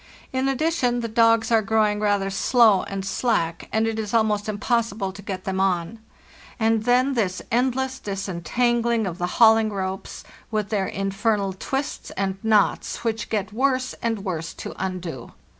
In 0.33 0.47
addition, 0.49 1.01
the 1.01 1.07
dogs 1.07 1.51
are 1.51 1.61
growing 1.61 1.99
rather 1.99 2.31
slow 2.31 2.81
and 2.85 3.05
slack, 3.05 3.69
and 3.71 3.85
it 3.85 3.99
is 3.99 4.15
almost 4.15 4.49
impossible 4.49 5.11
to 5.11 5.21
get 5.21 5.43
them 5.43 5.59
on. 5.61 5.99
And 6.59 6.85
then 6.85 7.13
this 7.13 7.39
endless 7.51 7.99
disentangling 7.99 9.05
of 9.05 9.19
the 9.19 9.27
hauling 9.37 9.71
ropes, 9.71 10.23
with 10.49 10.69
their 10.69 10.87
infernal 10.87 11.53
twists 11.53 12.09
and 12.17 12.39
knots, 12.41 13.03
which 13.03 13.29
get 13.29 13.53
worse 13.53 13.93
and 14.01 14.25
worse 14.25 14.55
to 14.55 14.73
undo! 14.83 15.33